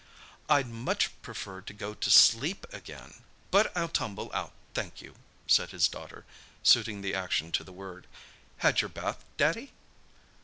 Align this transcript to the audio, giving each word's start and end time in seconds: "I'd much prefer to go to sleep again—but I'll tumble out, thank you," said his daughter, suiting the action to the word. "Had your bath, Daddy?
"I'd 0.49 0.65
much 0.67 1.11
prefer 1.21 1.61
to 1.61 1.73
go 1.75 1.93
to 1.93 2.09
sleep 2.09 2.65
again—but 2.73 3.71
I'll 3.77 3.87
tumble 3.87 4.31
out, 4.33 4.51
thank 4.73 4.99
you," 4.99 5.13
said 5.45 5.69
his 5.69 5.87
daughter, 5.87 6.25
suiting 6.63 7.01
the 7.03 7.13
action 7.13 7.51
to 7.51 7.63
the 7.63 7.71
word. 7.71 8.07
"Had 8.65 8.81
your 8.81 8.89
bath, 8.89 9.23
Daddy? 9.37 9.73